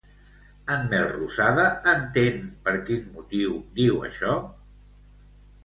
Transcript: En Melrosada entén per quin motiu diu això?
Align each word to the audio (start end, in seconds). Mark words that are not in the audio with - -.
En 0.75 0.87
Melrosada 0.93 1.65
entén 1.91 2.41
per 2.65 2.75
quin 2.89 3.05
motiu 3.21 3.55
diu 3.79 4.03
això? 4.11 4.35